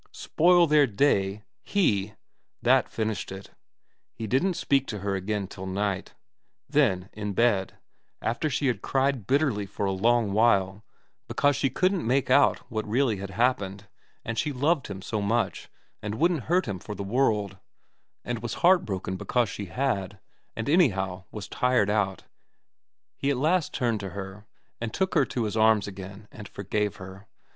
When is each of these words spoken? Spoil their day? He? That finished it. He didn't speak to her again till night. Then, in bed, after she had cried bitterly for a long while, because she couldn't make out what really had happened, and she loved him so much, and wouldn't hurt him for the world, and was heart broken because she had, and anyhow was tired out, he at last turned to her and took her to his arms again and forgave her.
Spoil 0.15 0.65
their 0.65 0.87
day? 0.87 1.43
He? 1.61 2.15
That 2.63 2.89
finished 2.89 3.31
it. 3.31 3.51
He 4.15 4.25
didn't 4.25 4.55
speak 4.55 4.87
to 4.87 5.01
her 5.01 5.13
again 5.13 5.45
till 5.45 5.67
night. 5.67 6.15
Then, 6.67 7.09
in 7.13 7.33
bed, 7.33 7.75
after 8.19 8.49
she 8.49 8.65
had 8.65 8.81
cried 8.81 9.27
bitterly 9.27 9.67
for 9.67 9.85
a 9.85 9.91
long 9.91 10.31
while, 10.33 10.83
because 11.27 11.55
she 11.55 11.69
couldn't 11.69 12.03
make 12.07 12.31
out 12.31 12.57
what 12.71 12.87
really 12.89 13.17
had 13.17 13.29
happened, 13.29 13.87
and 14.25 14.39
she 14.39 14.51
loved 14.51 14.87
him 14.87 15.03
so 15.03 15.21
much, 15.21 15.69
and 16.01 16.15
wouldn't 16.15 16.45
hurt 16.45 16.65
him 16.65 16.79
for 16.79 16.95
the 16.95 17.03
world, 17.03 17.59
and 18.25 18.41
was 18.41 18.55
heart 18.55 18.83
broken 18.85 19.17
because 19.17 19.49
she 19.49 19.65
had, 19.67 20.17
and 20.55 20.67
anyhow 20.67 21.25
was 21.31 21.47
tired 21.47 21.91
out, 21.91 22.23
he 23.17 23.29
at 23.29 23.37
last 23.37 23.71
turned 23.71 23.99
to 23.99 24.09
her 24.09 24.47
and 24.79 24.95
took 24.95 25.13
her 25.13 25.25
to 25.25 25.43
his 25.43 25.55
arms 25.55 25.85
again 25.87 26.27
and 26.31 26.47
forgave 26.49 26.95
her. 26.95 27.27